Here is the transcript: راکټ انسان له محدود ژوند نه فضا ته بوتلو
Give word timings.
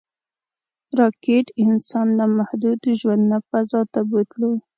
راکټ 0.99 1.45
انسان 1.63 2.07
له 2.19 2.25
محدود 2.37 2.81
ژوند 2.99 3.23
نه 3.31 3.37
فضا 3.49 3.81
ته 3.93 3.99
بوتلو 4.09 4.51